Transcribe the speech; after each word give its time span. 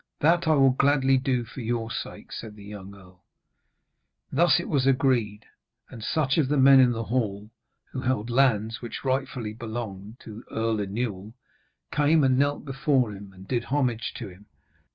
'That 0.19 0.47
I 0.47 0.55
will 0.55 0.71
gladly 0.71 1.19
do 1.19 1.43
for 1.45 1.61
your 1.61 1.91
sake,' 1.91 2.31
said 2.31 2.55
the 2.55 2.63
young 2.63 2.95
earl. 2.95 3.21
Thus 4.31 4.59
it 4.59 4.67
was 4.67 4.87
agreed; 4.87 5.45
and 5.91 6.03
such 6.03 6.39
of 6.39 6.47
the 6.47 6.57
men 6.57 6.79
in 6.79 6.91
the 6.91 7.03
hall 7.03 7.51
who 7.91 8.01
held 8.01 8.31
lands 8.31 8.81
which 8.81 9.05
rightly 9.05 9.53
belonged 9.53 10.19
to 10.21 10.43
Earl 10.49 10.79
Inewl 10.79 11.33
came 11.91 12.23
and 12.23 12.39
knelt 12.39 12.65
before 12.65 13.13
him 13.13 13.31
and 13.31 13.47
did 13.47 13.65
homage 13.65 14.15
to 14.15 14.27
him. 14.27 14.47